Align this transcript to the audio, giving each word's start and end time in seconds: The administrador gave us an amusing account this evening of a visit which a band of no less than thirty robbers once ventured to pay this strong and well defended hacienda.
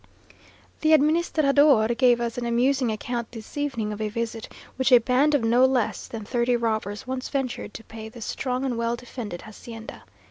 The 0.79 0.93
administrador 0.95 1.87
gave 1.89 2.19
us 2.19 2.35
an 2.39 2.47
amusing 2.47 2.89
account 2.91 3.31
this 3.31 3.55
evening 3.55 3.93
of 3.93 4.01
a 4.01 4.09
visit 4.09 4.51
which 4.75 4.91
a 4.91 4.97
band 4.97 5.35
of 5.35 5.43
no 5.43 5.63
less 5.63 6.07
than 6.07 6.25
thirty 6.25 6.55
robbers 6.55 7.05
once 7.05 7.29
ventured 7.29 7.75
to 7.75 7.83
pay 7.83 8.09
this 8.09 8.25
strong 8.25 8.65
and 8.65 8.79
well 8.79 8.95
defended 8.95 9.43
hacienda. 9.43 10.03